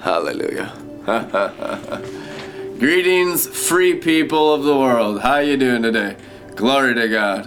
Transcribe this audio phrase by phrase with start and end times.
[0.00, 0.72] Hallelujah.
[2.78, 5.20] Greetings, free people of the world.
[5.20, 6.16] How you doing today?
[6.56, 7.46] Glory to God.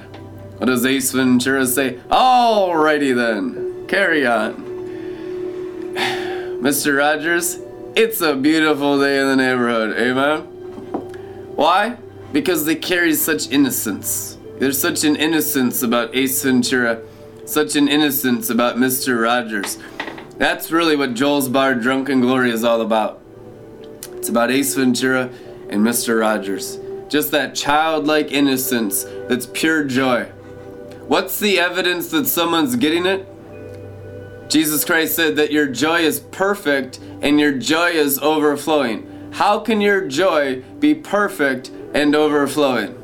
[0.57, 1.95] What does Ace Ventura say?
[2.11, 4.53] Alrighty then, carry on.
[6.61, 6.99] Mr.
[6.99, 7.59] Rogers,
[7.95, 10.41] it's a beautiful day in the neighborhood, amen?
[11.55, 11.97] Why?
[12.31, 14.37] Because they carry such innocence.
[14.59, 17.01] There's such an innocence about Ace Ventura,
[17.45, 19.23] such an innocence about Mr.
[19.23, 19.79] Rogers.
[20.37, 23.21] That's really what Joel's Bar Drunken Glory is all about.
[24.13, 25.29] It's about Ace Ventura
[25.69, 26.19] and Mr.
[26.19, 26.79] Rogers.
[27.07, 30.23] Just that childlike innocence that's pure joy.
[31.07, 33.27] What's the evidence that someone's getting it?
[34.49, 39.29] Jesus Christ said that your joy is perfect and your joy is overflowing.
[39.33, 42.99] How can your joy be perfect and overflowing?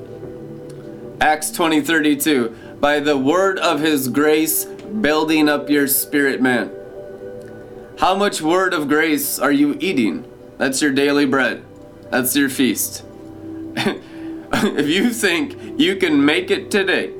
[1.21, 2.55] Acts 20 32.
[2.79, 6.71] By the word of his grace, building up your spirit, man.
[7.99, 10.23] How much word of grace are you eating?
[10.57, 11.65] That's your daily bread.
[12.09, 13.03] That's your feast.
[13.75, 17.11] if you think you can make it today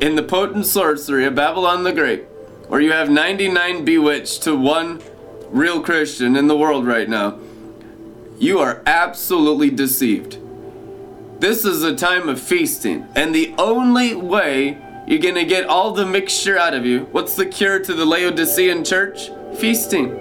[0.00, 2.24] in the potent sorcery of Babylon the Great,
[2.70, 5.02] or you have 99 bewitched to one
[5.50, 7.38] real Christian in the world right now,
[8.38, 10.38] you are absolutely deceived.
[11.40, 14.78] This is a time of feasting, and the only way
[15.10, 18.84] you're gonna get all the mixture out of you, what's the cure to the Laodicean
[18.84, 19.30] church?
[19.56, 20.16] Feasting.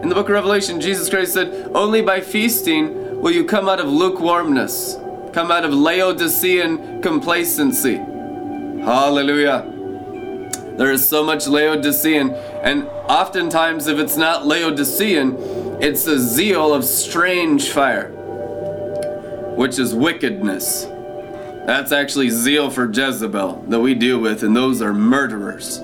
[0.00, 3.80] In the book of Revelation, Jesus Christ said, Only by feasting will you come out
[3.80, 4.96] of lukewarmness,
[5.32, 7.96] come out of Laodicean complacency.
[7.96, 9.72] Hallelujah.
[10.76, 12.30] There is so much Laodicean,
[12.62, 15.36] and oftentimes, if it's not Laodicean,
[15.82, 18.10] it's a zeal of strange fire,
[19.56, 20.86] which is wickedness.
[21.66, 25.80] That's actually zeal for Jezebel that we deal with, and those are murderers.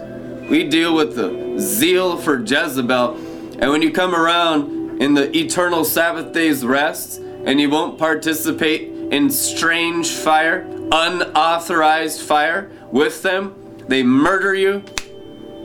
[0.48, 3.16] We deal with the zeal for Jezebel,
[3.58, 8.92] and when you come around in the eternal Sabbath day's rest, and you won't participate
[9.12, 10.61] in strange fire,
[10.92, 13.57] unauthorized fire with them,
[13.89, 14.84] they murder you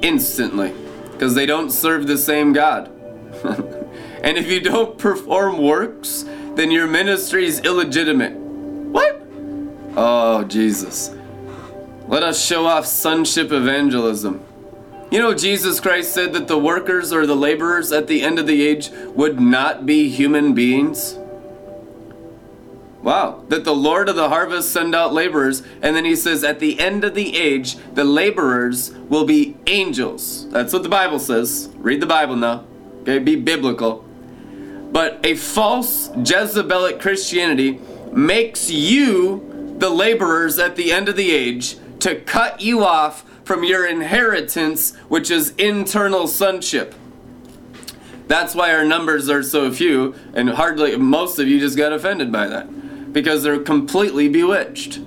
[0.01, 0.73] instantly
[1.11, 2.87] because they don't serve the same God.
[4.23, 6.25] and if you don't perform works,
[6.55, 8.46] then your ministry is illegitimate.
[9.97, 11.09] Oh, Jesus.
[12.07, 14.45] Let us show off sonship evangelism.
[15.09, 18.45] You know, Jesus Christ said that the workers or the laborers at the end of
[18.45, 21.17] the age would not be human beings.
[23.01, 26.59] Wow, that the Lord of the harvest send out laborers, and then he says at
[26.59, 30.47] the end of the age, the laborers will be angels.
[30.49, 31.69] That's what the Bible says.
[31.77, 32.65] Read the Bible now.
[33.01, 34.05] Okay, be biblical.
[34.91, 37.79] But a false Jezebelic Christianity
[38.11, 43.63] makes you the laborers at the end of the age to cut you off from
[43.63, 46.93] your inheritance, which is internal sonship.
[48.27, 52.31] That's why our numbers are so few, and hardly most of you just got offended
[52.31, 54.99] by that because they're completely bewitched.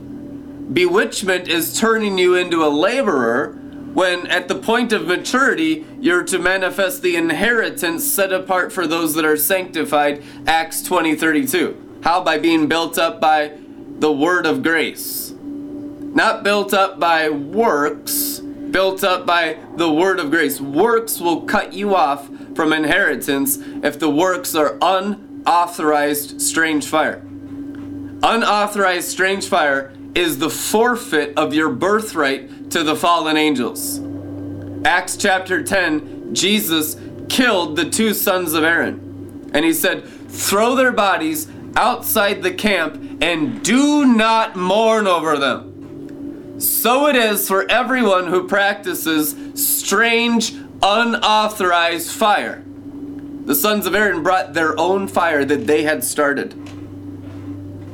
[0.72, 3.52] Bewitchment is turning you into a laborer
[3.92, 9.14] when at the point of maturity you're to manifest the inheritance set apart for those
[9.14, 13.52] that are sanctified acts 20:32 how by being built up by
[14.00, 18.40] the word of grace not built up by works
[18.70, 23.98] built up by the word of grace works will cut you off from inheritance if
[23.98, 27.24] the works are unauthorized strange fire
[28.22, 33.98] Unauthorized strange fire is the forfeit of your birthright to the fallen angels.
[34.84, 36.96] Acts chapter 10, Jesus
[37.30, 39.50] killed the two sons of Aaron.
[39.54, 46.58] And he said, Throw their bodies outside the camp and do not mourn over them.
[46.60, 52.62] So it is for everyone who practices strange, unauthorized fire.
[53.44, 56.50] The sons of Aaron brought their own fire that they had started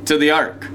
[0.05, 0.65] to the ark.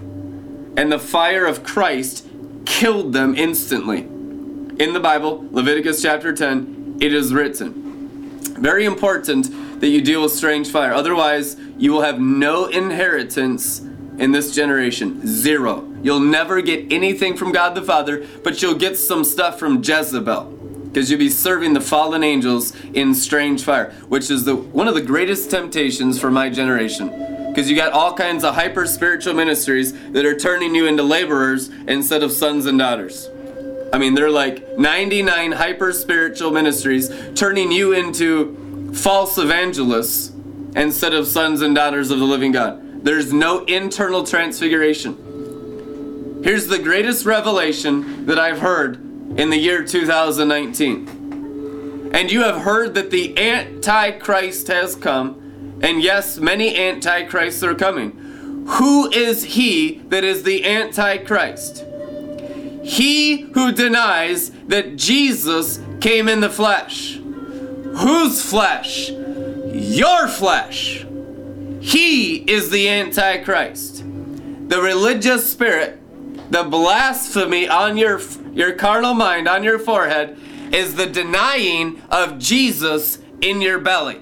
[0.76, 2.26] And the fire of Christ
[2.64, 4.00] killed them instantly.
[4.00, 8.40] In the Bible, Leviticus chapter 10, it is written.
[8.58, 10.94] Very important that you deal with strange fire.
[10.94, 13.82] Otherwise, you will have no inheritance
[14.18, 15.26] in this generation.
[15.26, 15.88] Zero.
[16.02, 20.44] You'll never get anything from God the Father, but you'll get some stuff from Jezebel.
[20.44, 24.94] Because you'll be serving the fallen angels in strange fire, which is the one of
[24.94, 29.92] the greatest temptations for my generation because you got all kinds of hyper spiritual ministries
[30.12, 33.28] that are turning you into laborers instead of sons and daughters.
[33.92, 40.32] I mean, they're like 99 hyper spiritual ministries turning you into false evangelists
[40.74, 42.81] instead of sons and daughters of the living God.
[43.02, 46.40] There's no internal transfiguration.
[46.44, 48.96] Here's the greatest revelation that I've heard
[49.38, 52.10] in the year 2019.
[52.12, 55.78] and you have heard that the Antichrist has come.
[55.82, 58.64] And yes, many Antichrists are coming.
[58.66, 61.84] Who is he that is the Antichrist?
[62.84, 67.16] He who denies that Jesus came in the flesh.
[67.16, 69.10] Whose flesh?
[69.10, 71.04] Your flesh.
[71.82, 74.04] He is the Antichrist.
[74.68, 76.00] The religious spirit,
[76.50, 78.20] the blasphemy on your,
[78.52, 80.38] your carnal mind, on your forehead,
[80.72, 84.20] is the denying of Jesus in your belly.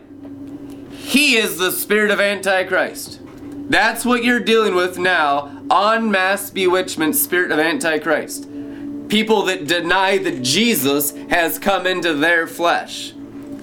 [0.90, 3.20] He is the spirit of Antichrist.
[3.68, 8.44] That's what you're dealing with now on mass bewitchment, spirit of Antichrist.
[9.08, 13.12] People that deny that Jesus has come into their flesh.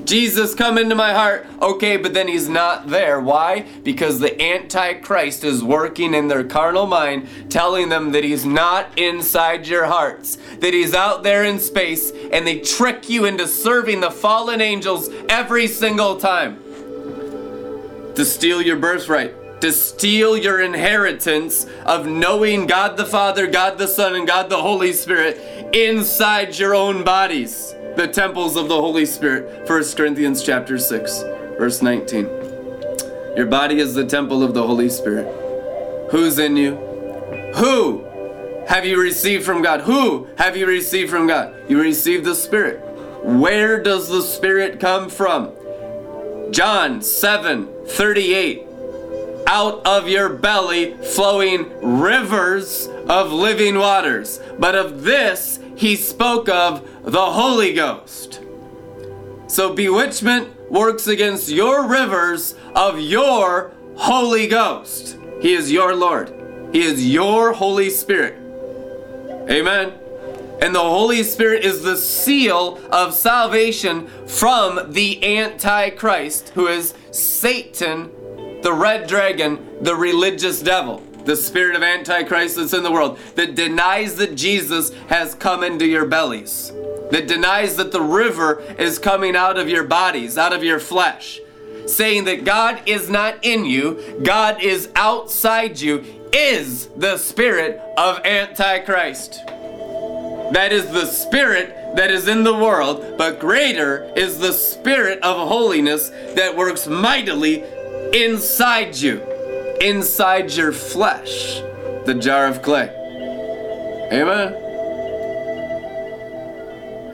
[0.07, 1.45] Jesus come into my heart.
[1.61, 3.19] Okay, but then he's not there.
[3.19, 3.65] Why?
[3.83, 9.67] Because the Antichrist is working in their carnal mind, telling them that he's not inside
[9.67, 14.09] your hearts, that he's out there in space, and they trick you into serving the
[14.09, 16.57] fallen angels every single time.
[18.15, 23.87] To steal your birthright, to steal your inheritance of knowing God the Father, God the
[23.87, 29.05] Son, and God the Holy Spirit inside your own bodies the temples of the Holy
[29.07, 29.67] Spirit.
[29.67, 31.21] 1 Corinthians chapter 6,
[31.57, 32.25] verse 19.
[33.35, 35.25] Your body is the temple of the Holy Spirit.
[36.11, 36.75] Who's in you?
[37.55, 38.05] Who
[38.67, 39.81] have you received from God?
[39.81, 41.55] Who have you received from God?
[41.67, 42.79] You received the Spirit.
[43.23, 45.53] Where does the Spirit come from?
[46.51, 48.63] John 7 38.
[49.47, 54.39] Out of your belly flowing rivers of living waters.
[54.59, 58.41] But of this he spoke of the Holy Ghost.
[59.47, 65.17] So bewitchment works against your rivers of your Holy Ghost.
[65.39, 66.33] He is your Lord.
[66.73, 68.33] He is your Holy Spirit.
[69.49, 69.93] Amen.
[70.61, 78.11] And the Holy Spirit is the seal of salvation from the Antichrist, who is Satan,
[78.63, 83.53] the red dragon, the religious devil the spirit of Antichrist that's in the world, that
[83.53, 86.71] denies that Jesus has come into your bellies,
[87.11, 91.39] that denies that the river is coming out of your bodies, out of your flesh,
[91.85, 98.25] saying that God is not in you, God is outside you, is the spirit of
[98.25, 99.45] Antichrist.
[100.53, 105.49] That is the spirit that is in the world, but greater is the spirit of
[105.49, 107.65] holiness that works mightily
[108.13, 109.36] inside you
[109.81, 111.61] inside your flesh,
[112.05, 112.89] the jar of clay.
[114.11, 114.53] Amen?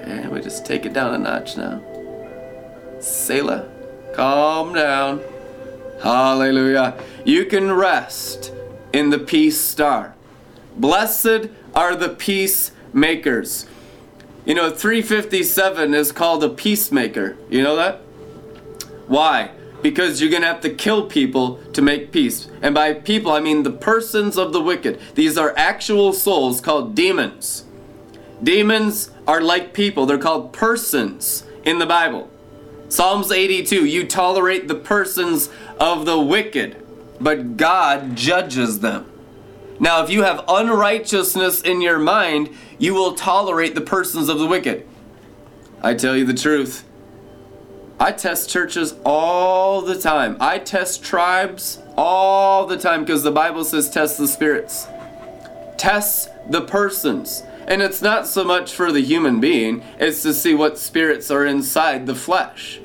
[0.04, 1.82] And we just take it down a notch now.
[3.00, 3.68] Selah,
[4.14, 5.22] calm down.
[6.02, 6.96] Hallelujah.
[7.26, 8.54] You can rest
[8.92, 10.16] in the peace star.
[10.78, 13.68] Blessed are the peacemakers.
[14.46, 17.38] You know, 357 is called a peacemaker.
[17.50, 18.02] You know that?
[19.08, 19.52] Why?
[19.84, 22.48] Because you're going to have to kill people to make peace.
[22.62, 25.00] And by people, I mean the persons of the wicked.
[25.14, 27.66] These are actual souls called demons.
[28.42, 32.30] Demons are like people, they're called persons in the Bible.
[32.90, 35.50] Psalms 82 You tolerate the persons
[35.80, 36.84] of the wicked,
[37.20, 39.10] but God judges them.
[39.80, 44.46] Now, if you have unrighteousness in your mind, you will tolerate the persons of the
[44.46, 44.88] wicked.
[45.82, 46.86] I tell you the truth.
[48.00, 50.38] I test churches all the time.
[50.40, 54.88] I test tribes all the time because the Bible says test the spirits.
[55.78, 57.44] Test the persons.
[57.68, 61.46] And it's not so much for the human being, it's to see what spirits are
[61.46, 62.80] inside the flesh.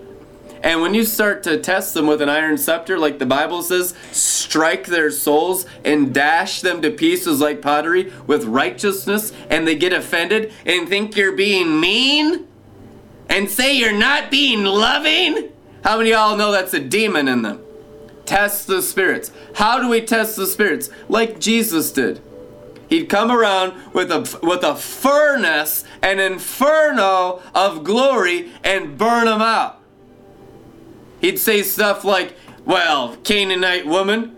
[0.62, 3.94] And when you start to test them with an iron scepter, like the Bible says,
[4.10, 9.92] strike their souls and dash them to pieces like pottery with righteousness, and they get
[9.92, 12.47] offended and think you're being mean,
[13.28, 15.50] and say you're not being loving?
[15.84, 17.60] How many of y'all know that's a demon in them?
[18.24, 19.32] Test the spirits.
[19.54, 20.90] How do we test the spirits?
[21.08, 22.20] Like Jesus did.
[22.88, 29.42] He'd come around with a with a furnace, an inferno of glory, and burn them
[29.42, 29.80] out.
[31.20, 34.36] He'd say stuff like, "Well, Canaanite woman,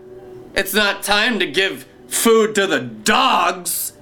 [0.53, 3.93] it's not time to give food to the dogs."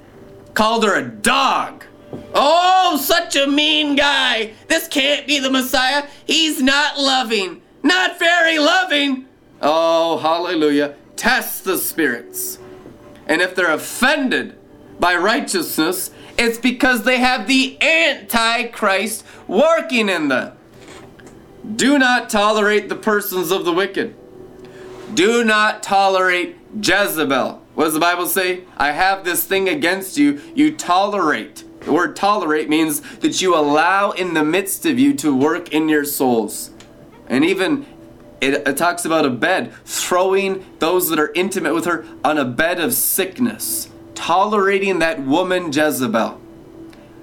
[0.55, 1.85] Called her a dog.
[2.33, 4.53] Oh, such a mean guy.
[4.67, 6.07] This can't be the Messiah.
[6.25, 7.61] He's not loving.
[7.83, 9.25] Not very loving.
[9.61, 10.95] Oh, hallelujah.
[11.15, 12.59] Test the spirits.
[13.27, 14.57] And if they're offended
[14.99, 20.57] by righteousness, it's because they have the Antichrist working in them.
[21.75, 24.15] Do not tolerate the persons of the wicked.
[25.13, 27.61] Do not tolerate Jezebel.
[27.75, 28.63] What does the Bible say?
[28.77, 30.41] I have this thing against you.
[30.55, 35.35] You tolerate The word tolerate means that you allow in the midst of you to
[35.35, 36.71] work in your souls.
[37.27, 37.85] And even
[38.41, 42.45] it, it, talks about a bed, throwing those that are intimate with her on a
[42.45, 46.39] bed of sickness, tolerating that woman Jezebel.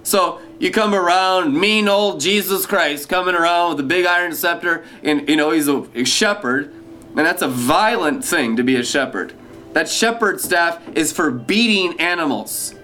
[0.03, 4.85] So you come around, mean old Jesus Christ coming around with a big iron scepter,
[5.03, 6.73] and you know he's a, a shepherd,
[7.09, 9.35] and that's a violent thing to be a shepherd.
[9.73, 12.76] That shepherd staff is for beating animals.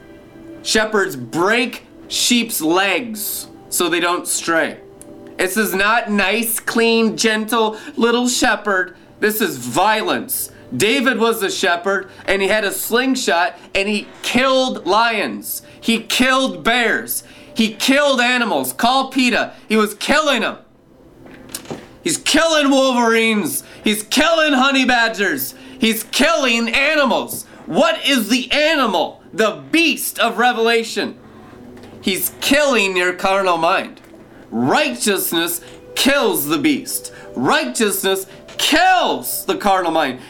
[0.63, 4.81] Shepherds break sheep's legs so they don't stray.
[5.39, 8.97] This is not nice, clean, gentle little shepherd.
[9.21, 10.51] This is violence.
[10.77, 15.63] David was a shepherd and he had a slingshot and he killed lions.
[15.81, 17.25] He killed bears.
[17.55, 18.73] He killed animals.
[18.73, 19.55] Call PETA.
[19.69, 20.59] He was killing them.
[22.03, 23.63] He's killing wolverines.
[23.85, 25.55] He's killing honey badgers.
[25.79, 27.45] He's killing animals.
[27.67, 29.22] What is the animal?
[29.33, 31.19] The beast of Revelation.
[32.03, 34.01] He's killing your carnal mind.
[34.51, 35.63] Righteousness
[35.95, 37.13] kills the beast.
[37.35, 38.27] Righteousness
[38.59, 40.21] kills the carnal mind.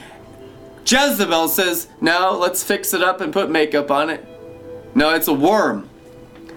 [0.85, 4.25] Jezebel says, now let's fix it up and put makeup on it.
[4.95, 5.89] No, it's a worm.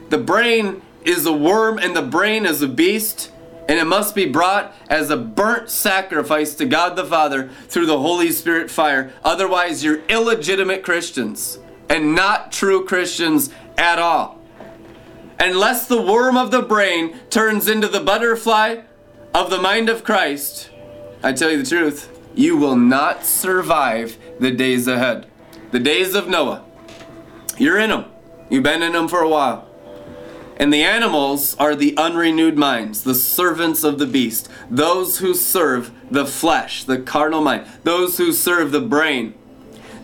[0.09, 3.31] The brain is a worm and the brain is a beast,
[3.67, 7.99] and it must be brought as a burnt sacrifice to God the Father through the
[7.99, 9.11] Holy Spirit fire.
[9.23, 14.41] Otherwise, you're illegitimate Christians and not true Christians at all.
[15.39, 18.81] Unless the worm of the brain turns into the butterfly
[19.33, 20.69] of the mind of Christ,
[21.21, 25.25] I tell you the truth, you will not survive the days ahead.
[25.71, 26.63] The days of Noah.
[27.57, 28.05] You're in them.
[28.49, 29.67] You've been in them for a while.
[30.57, 35.91] And the animals are the unrenewed minds, the servants of the beast, those who serve
[36.09, 39.33] the flesh, the carnal mind, those who serve the brain.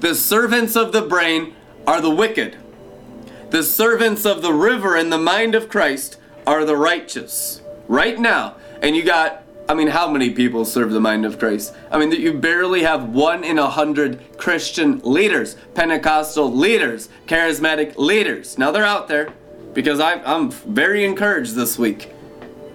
[0.02, 1.56] The servants of the brain
[1.92, 2.56] are the wicked.
[3.50, 6.18] The servants of the river and the mind of Christ
[6.48, 7.62] are the righteous.
[7.90, 11.76] Right now, and you got, I mean, how many people serve the mind of Christ?
[11.92, 18.58] I mean, you barely have one in a hundred Christian leaders, Pentecostal leaders, charismatic leaders.
[18.58, 19.34] Now they're out there
[19.74, 22.14] because I, I'm very encouraged this week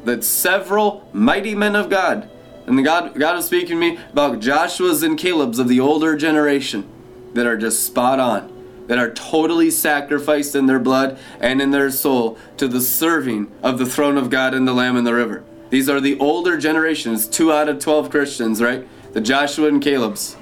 [0.05, 2.29] that several mighty men of God,
[2.67, 6.87] and God, God is speaking to me about Joshua's and Caleb's of the older generation
[7.33, 8.53] that are just spot on,
[8.87, 13.79] that are totally sacrificed in their blood and in their soul to the serving of
[13.79, 15.45] the throne of God and the Lamb in the river.
[15.71, 18.87] These are the older generations, two out of 12 Christians, right?
[19.13, 20.37] The Joshua and Caleb's.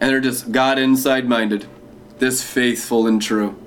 [0.00, 1.66] And they're just God inside minded,
[2.18, 3.60] this faithful and true.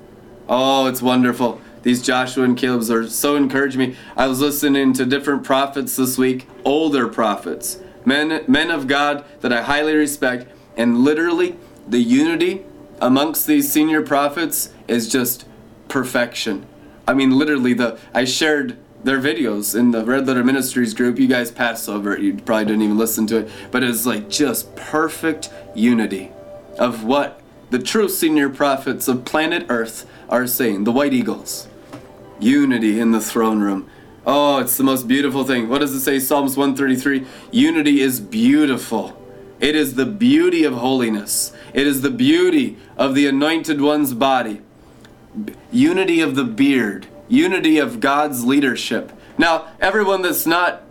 [0.48, 1.60] Oh, it's wonderful.
[1.82, 3.96] These Joshua and Caleb's are so encouraging me.
[4.16, 9.52] I was listening to different prophets this week, older prophets, men, men of God that
[9.52, 12.64] I highly respect, and literally the unity
[13.04, 15.44] amongst these senior prophets is just
[15.88, 16.66] perfection.
[17.06, 21.18] I mean, literally, the I shared their videos in the Red Letter Ministries group.
[21.18, 22.22] You guys passed over it.
[22.22, 26.32] You probably didn't even listen to it, but it's like just perfect unity
[26.78, 30.84] of what the true senior prophets of planet Earth are saying.
[30.84, 31.68] The White Eagles
[32.40, 33.90] unity in the throne room.
[34.26, 35.68] Oh, it's the most beautiful thing.
[35.68, 36.18] What does it say?
[36.18, 39.20] Psalms 133 Unity is beautiful.
[39.60, 44.62] It is the beauty of holiness, it is the beauty of the anointed one's body,
[45.72, 49.12] unity of the beard, unity of God's leadership.
[49.36, 50.82] Now, everyone that's not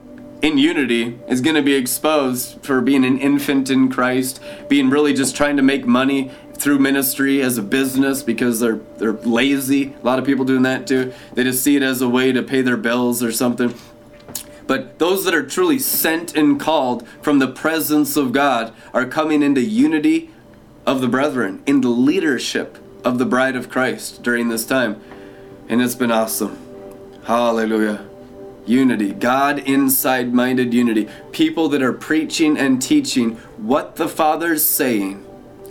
[0.41, 5.13] in unity is going to be exposed for being an infant in Christ, being really
[5.13, 9.93] just trying to make money through ministry as a business because they're they're lazy.
[10.01, 11.13] A lot of people doing that too.
[11.33, 13.73] They just see it as a way to pay their bills or something.
[14.67, 19.41] But those that are truly sent and called from the presence of God are coming
[19.41, 20.29] into unity
[20.85, 25.01] of the brethren, in the leadership of the bride of Christ during this time.
[25.69, 26.57] And it's been awesome.
[27.23, 28.05] Hallelujah.
[28.65, 31.09] Unity, God inside minded unity.
[31.31, 35.25] People that are preaching and teaching what the Father's saying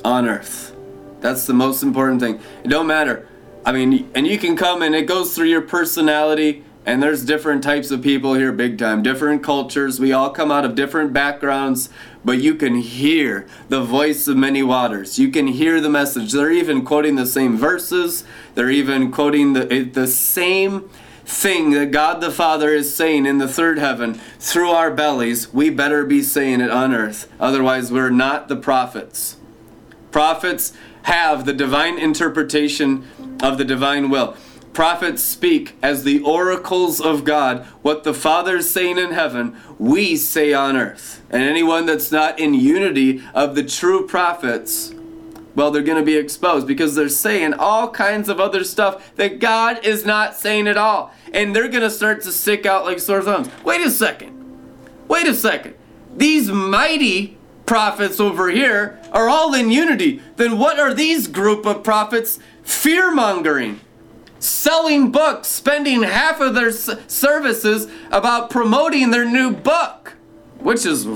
[0.04, 0.75] on earth.
[1.21, 2.40] That's the most important thing.
[2.64, 3.28] It don't matter.
[3.64, 6.64] I mean, and you can come and it goes through your personality.
[6.85, 10.00] And there's different types of people here, big time, different cultures.
[10.00, 11.88] We all come out of different backgrounds,
[12.24, 15.18] but you can hear the voice of many waters.
[15.18, 16.32] You can hear the message.
[16.32, 18.24] They're even quoting the same verses.
[18.54, 20.88] They're even quoting the eh, the same
[21.24, 25.52] thing that God the Father is saying in the third heaven through our bellies.
[25.52, 27.30] We better be saying it on earth.
[27.40, 29.36] Otherwise, we're not the prophets.
[30.10, 30.72] Prophets
[31.04, 33.08] have the divine interpretation
[33.42, 34.36] of the divine will.
[34.72, 37.64] Prophets speak as the oracles of God.
[37.82, 41.22] What the Father's saying in heaven, we say on earth.
[41.30, 44.94] And anyone that's not in unity of the true prophets
[45.54, 49.38] well, they're going to be exposed because they're saying all kinds of other stuff that
[49.38, 51.12] God is not saying at all.
[51.32, 53.50] And they're going to start to stick out like sore thumbs.
[53.64, 54.32] Wait a second.
[55.08, 55.74] Wait a second.
[56.16, 57.36] These mighty
[57.66, 60.22] prophets over here are all in unity.
[60.36, 63.80] Then what are these group of prophets fear mongering?
[64.42, 70.14] Selling books, spending half of their services about promoting their new book,
[70.58, 71.06] which is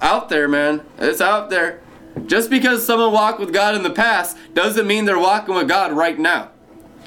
[0.00, 0.80] out there, man.
[0.96, 1.80] It's out there.
[2.24, 5.92] Just because someone walked with God in the past doesn't mean they're walking with God
[5.92, 6.52] right now.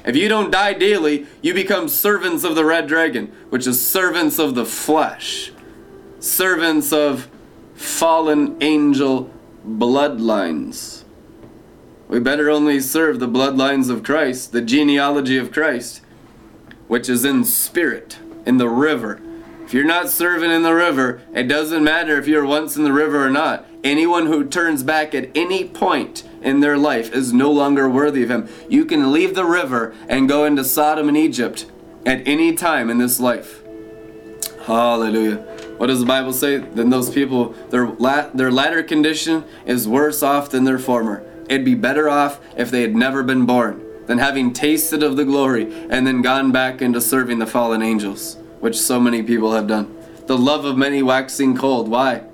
[0.06, 4.38] If you don't die daily, you become servants of the red dragon, which is servants
[4.38, 5.50] of the flesh,
[6.20, 7.28] servants of
[7.74, 9.28] fallen angel
[9.66, 10.97] bloodlines.
[12.08, 16.00] We better only serve the bloodlines of Christ, the genealogy of Christ,
[16.86, 19.20] which is in spirit, in the river.
[19.66, 22.92] If you're not serving in the river, it doesn't matter if you're once in the
[22.94, 23.66] river or not.
[23.84, 28.30] Anyone who turns back at any point in their life is no longer worthy of
[28.30, 28.48] him.
[28.70, 31.66] You can leave the river and go into Sodom and Egypt
[32.06, 33.62] at any time in this life.
[34.64, 35.36] Hallelujah.
[35.76, 36.56] What does the Bible say?
[36.56, 41.22] Then those people, their, la- their latter condition is worse off than their former.
[41.48, 45.24] It'd be better off if they had never been born than having tasted of the
[45.24, 49.66] glory and then gone back into serving the fallen angels, which so many people have
[49.66, 49.94] done.
[50.26, 51.88] The love of many waxing cold.
[51.88, 52.24] Why?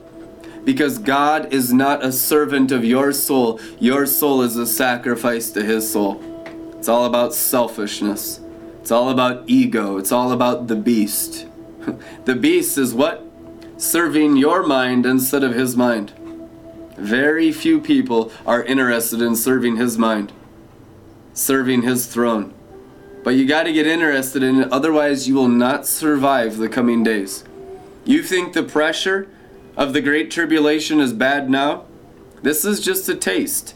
[0.64, 3.60] because God is not a servant of your soul.
[3.78, 6.22] Your soul is a sacrifice to his soul.
[6.78, 8.40] It's all about selfishness.
[8.80, 9.98] It's all about ego.
[9.98, 11.46] It's all about the beast.
[12.24, 13.24] the beast is what?
[13.76, 16.12] Serving your mind instead of his mind.
[16.96, 20.32] Very few people are interested in serving his mind,
[21.32, 22.54] serving his throne.
[23.24, 27.02] But you got to get interested in it, otherwise, you will not survive the coming
[27.02, 27.44] days.
[28.04, 29.28] You think the pressure
[29.76, 31.86] of the Great Tribulation is bad now?
[32.42, 33.74] This is just a taste.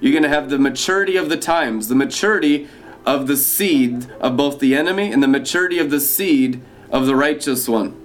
[0.00, 2.68] You're going to have the maturity of the times, the maturity
[3.06, 6.60] of the seed of both the enemy and the maturity of the seed
[6.90, 7.97] of the righteous one.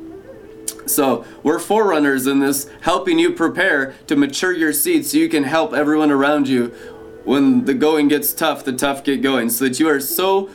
[0.86, 5.44] So, we're forerunners in this, helping you prepare to mature your seed so you can
[5.44, 6.68] help everyone around you
[7.24, 10.50] when the going gets tough, the tough get going, so that you are so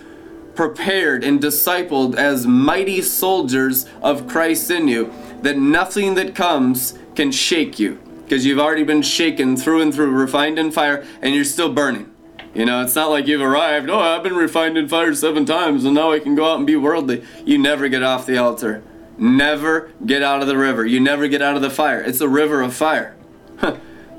[0.54, 7.30] prepared and discipled as mighty soldiers of Christ in you that nothing that comes can
[7.30, 11.44] shake you because you've already been shaken through and through, refined in fire, and you're
[11.44, 12.12] still burning.
[12.54, 15.84] You know, it's not like you've arrived, oh, I've been refined in fire seven times
[15.84, 17.24] and now I can go out and be worldly.
[17.44, 18.82] You never get off the altar.
[19.18, 20.86] Never get out of the river.
[20.86, 22.00] You never get out of the fire.
[22.00, 23.16] It's a river of fire.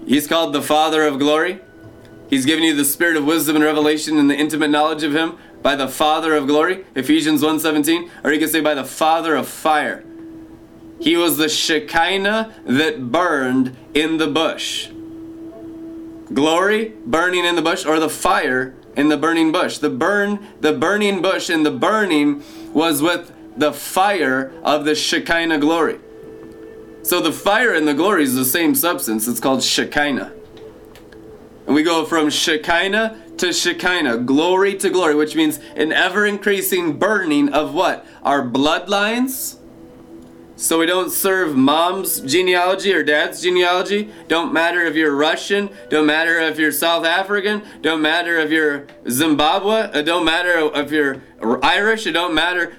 [0.05, 1.61] He's called the Father of glory.
[2.29, 5.37] He's given you the spirit of wisdom and revelation and the intimate knowledge of him
[5.61, 9.47] by the Father of glory, Ephesians 1:17, or you can say by the Father of
[9.47, 10.03] fire.
[10.99, 14.89] He was the Shekinah that burned in the bush.
[16.33, 19.77] Glory burning in the bush or the fire in the burning bush.
[19.77, 25.59] The burn the burning bush and the burning was with the fire of the Shekinah
[25.59, 25.99] glory.
[27.03, 29.27] So the fire and the glory is the same substance.
[29.27, 30.33] It's called Shekinah.
[31.65, 36.97] And we go from Shekinah to Shekinah, glory to glory, which means an ever increasing
[36.97, 38.05] burning of what?
[38.23, 39.59] Our bloodlines
[40.59, 44.09] so we don't serve mom's genealogy or dad's genealogy.
[44.27, 45.69] Don't matter if you're Russian.
[45.89, 47.63] Don't matter if you're South African.
[47.81, 49.89] Don't matter if you're Zimbabwe.
[49.93, 51.23] It don't matter if you're
[51.63, 52.05] Irish.
[52.05, 52.75] It don't matter.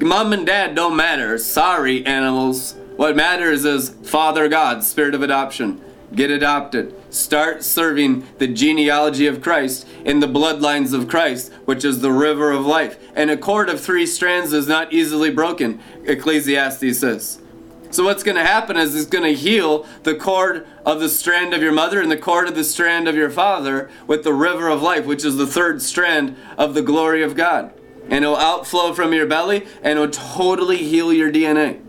[0.00, 1.38] Mom and dad don't matter.
[1.38, 2.74] Sorry, animals.
[2.96, 5.80] What matters is Father God, Spirit of adoption.
[6.14, 6.94] Get adopted.
[7.12, 12.52] Start serving the genealogy of Christ in the bloodlines of Christ, which is the river
[12.52, 12.96] of life.
[13.16, 17.40] And a cord of three strands is not easily broken, Ecclesiastes says.
[17.90, 21.54] So what's going to happen is it's going to heal the cord of the strand
[21.54, 24.68] of your mother and the cord of the strand of your father with the river
[24.68, 27.72] of life, which is the third strand of the glory of God.
[28.08, 31.82] And it'll outflow from your belly and it'll totally heal your DNA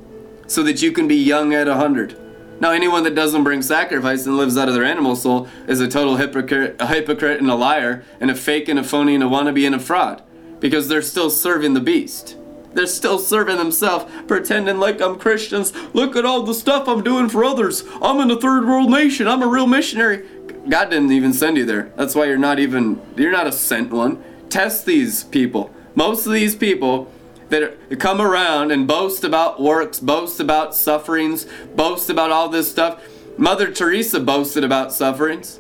[0.48, 2.20] so that you can be young at a 100.
[2.60, 5.88] Now, anyone that doesn't bring sacrifice and lives out of their animal soul is a
[5.88, 9.28] total hypocrite, a hypocrite and a liar, and a fake and a phony and a
[9.28, 10.22] wannabe and a fraud,
[10.60, 12.36] because they're still serving the beast.
[12.74, 15.74] They're still serving themselves, pretending like I'm Christians.
[15.94, 17.84] Look at all the stuff I'm doing for others.
[18.02, 19.28] I'm in a third world nation.
[19.28, 20.28] I'm a real missionary.
[20.68, 21.94] God didn't even send you there.
[21.96, 24.22] That's why you're not even, you're not a sent one.
[24.50, 25.74] Test these people.
[25.96, 27.12] Most of these people
[27.50, 33.02] that come around and boast about works, boast about sufferings, boast about all this stuff.
[33.38, 35.60] Mother Teresa boasted about sufferings.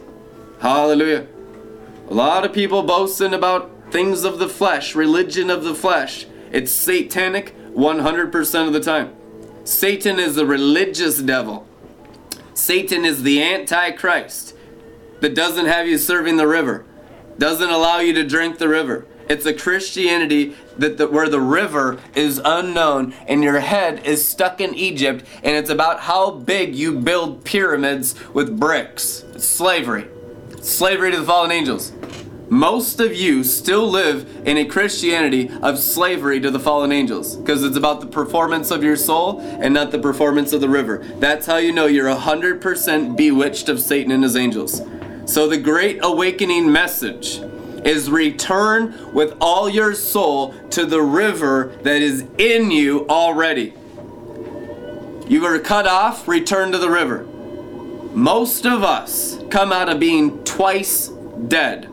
[0.60, 1.28] Hallelujah.
[2.10, 6.28] A lot of people boasting about things of the flesh, religion of the flesh.
[6.52, 9.16] It's satanic 100% of the time.
[9.64, 11.68] Satan is the religious devil.
[12.54, 14.56] Satan is the antichrist.
[15.22, 16.86] that doesn't have you serving the river,
[17.38, 19.06] doesn't allow you to drink the river.
[19.30, 24.60] It's a Christianity that the, where the river is unknown and your head is stuck
[24.60, 29.24] in Egypt, and it's about how big you build pyramids with bricks.
[29.36, 30.08] It's slavery.
[30.62, 31.92] slavery to the fallen angels.
[32.50, 37.64] Most of you still live in a Christianity of slavery to the fallen angels because
[37.64, 41.06] it's about the performance of your soul and not the performance of the river.
[41.20, 44.82] That's how you know you're 100% bewitched of Satan and his angels.
[45.26, 47.40] So, the great awakening message
[47.86, 53.74] is return with all your soul to the river that is in you already.
[55.28, 57.24] You were cut off, return to the river.
[58.14, 61.10] Most of us come out of being twice
[61.48, 61.84] dead.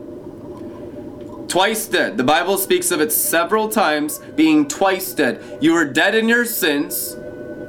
[1.49, 2.17] Twice dead.
[2.17, 5.59] The Bible speaks of it several times being twice dead.
[5.61, 7.15] You were dead in your sins,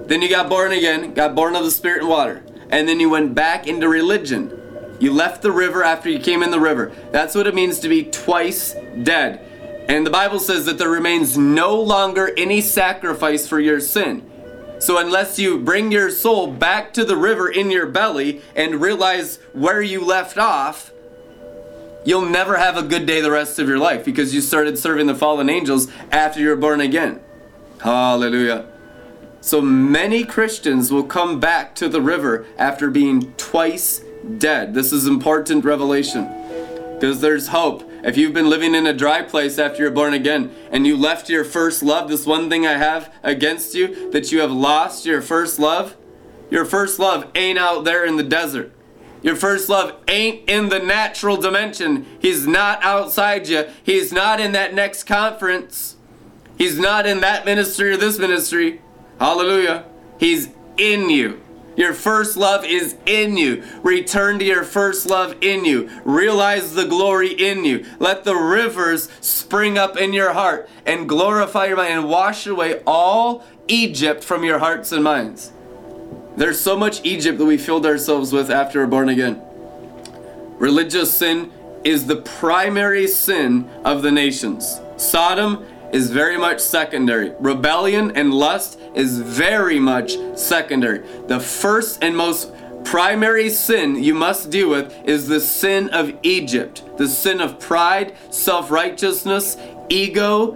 [0.08, 3.10] then you got born again, got born of the Spirit and water, and then you
[3.10, 4.57] went back into religion.
[5.00, 6.92] You left the river after you came in the river.
[7.12, 9.42] That's what it means to be twice dead.
[9.88, 14.30] And the Bible says that there remains no longer any sacrifice for your sin.
[14.80, 19.38] So, unless you bring your soul back to the river in your belly and realize
[19.54, 20.92] where you left off,
[22.06, 25.08] you'll never have a good day the rest of your life because you started serving
[25.08, 27.20] the fallen angels after you were born again.
[27.82, 28.68] Hallelujah.
[29.42, 34.02] So many Christians will come back to the river after being twice
[34.38, 34.74] dead.
[34.74, 36.26] This is important revelation
[36.94, 37.84] because there's hope.
[38.04, 41.30] If you've been living in a dry place after you're born again and you left
[41.30, 45.22] your first love, this one thing I have against you that you have lost your
[45.22, 45.96] first love,
[46.50, 48.74] your first love ain't out there in the desert.
[49.22, 52.06] Your first love ain't in the natural dimension.
[52.20, 53.66] He's not outside you.
[53.84, 55.98] He's not in that next conference.
[56.58, 58.82] He's not in that ministry or this ministry.
[59.20, 59.86] Hallelujah.
[60.20, 61.42] He's in you.
[61.78, 63.64] Your first love is in you.
[63.84, 65.90] Return to your first love in you.
[66.04, 67.86] Realize the glory in you.
[68.00, 72.82] Let the rivers spring up in your heart and glorify your mind and wash away
[72.88, 75.54] all Egypt from your hearts and minds.
[76.36, 79.42] There's so much Egypt that we filled ourselves with after we're born again.
[80.58, 81.52] Religious sin
[81.84, 84.80] is the primary sin of the nations.
[84.98, 87.34] Sodom is very much secondary.
[87.40, 91.00] Rebellion and lust is very much secondary.
[91.28, 92.52] The first and most
[92.84, 98.16] primary sin you must deal with is the sin of Egypt, the sin of pride,
[98.30, 99.58] self righteousness,
[99.90, 100.52] ego,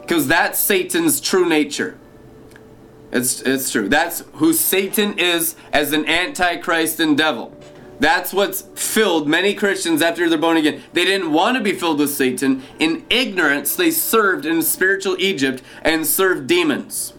[0.00, 1.98] because that's Satan's true nature.
[3.10, 3.88] It's, it's true.
[3.88, 7.54] That's who Satan is as an antichrist and devil.
[8.00, 10.82] That's what's filled many Christians after they're born again.
[10.92, 12.62] They didn't want to be filled with Satan.
[12.78, 17.14] In ignorance, they served in spiritual Egypt and served demons.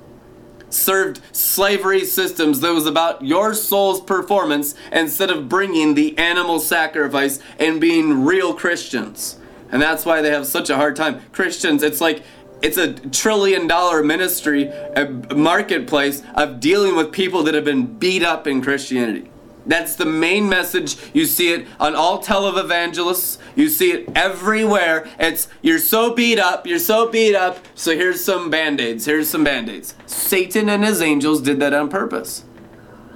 [0.69, 7.39] Served slavery systems that was about your soul's performance instead of bringing the animal sacrifice
[7.57, 9.37] and being real Christians.
[9.71, 11.21] And that's why they have such a hard time.
[11.31, 12.23] Christians, it's like
[12.61, 18.23] it's a trillion dollar ministry, a marketplace of dealing with people that have been beat
[18.23, 19.29] up in Christianity.
[19.69, 20.97] That's the main message.
[21.13, 23.37] You see it on all televangelists.
[23.55, 25.07] You see it everywhere.
[25.19, 29.05] It's you're so beat up, you're so beat up, so here's some band-aids.
[29.05, 29.93] Here's some band-aids.
[30.07, 32.45] Satan and his angels did that on purpose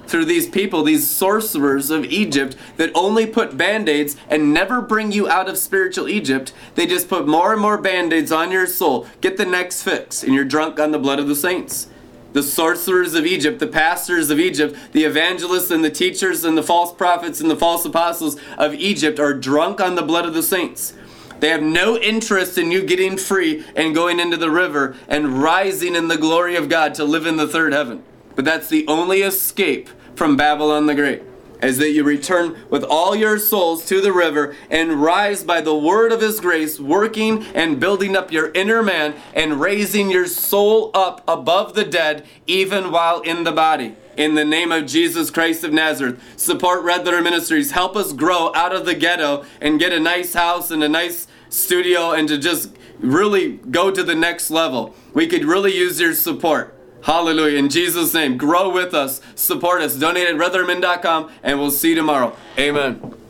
[0.06, 5.10] through these people, these sorcerers of Egypt that only put band aids and never bring
[5.10, 6.52] you out of spiritual Egypt.
[6.76, 9.08] They just put more and more band aids on your soul.
[9.20, 11.88] Get the next fix, and you're drunk on the blood of the saints.
[12.34, 16.64] The sorcerers of Egypt, the pastors of Egypt, the evangelists and the teachers and the
[16.64, 20.42] false prophets and the false apostles of Egypt are drunk on the blood of the
[20.42, 20.94] saints.
[21.38, 25.94] They have no interest in you getting free and going into the river and rising
[25.94, 28.02] in the glory of God to live in the third heaven.
[28.34, 31.22] But that's the only escape from Babylon the Great,
[31.62, 35.74] is that you return with all your souls to the river and rise by the
[35.74, 40.90] word of his grace, working and building up your inner man and raising your soul
[40.94, 43.96] up above the dead, even while in the body.
[44.16, 47.72] In the name of Jesus Christ of Nazareth, support Red Letter Ministries.
[47.72, 51.26] Help us grow out of the ghetto and get a nice house and a nice
[51.48, 54.94] studio and to just really go to the next level.
[55.12, 56.74] We could really use your support.
[57.04, 57.58] Hallelujah.
[57.58, 59.94] In Jesus' name, grow with us, support us.
[59.94, 62.34] Donate at redlettermin.com, and we'll see you tomorrow.
[62.58, 63.23] Amen.